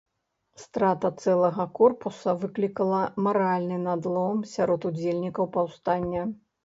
[0.61, 6.21] Страта цэлага корпуса выклікала маральны надлом сярод удзельнікаў паўстання.